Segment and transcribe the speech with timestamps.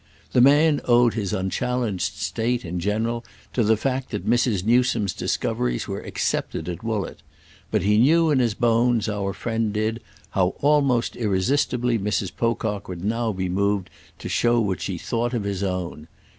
[0.31, 4.65] The man owed his unchallenged state, in general, to the fact that Mrs.
[4.65, 7.21] Newsome's discoveries were accepted at Woollett;
[7.69, 10.01] but he knew in his bones, our friend did,
[10.31, 12.35] how almost irresistibly Mrs.
[12.35, 16.07] Pocock would now be moved to show what she thought of his own.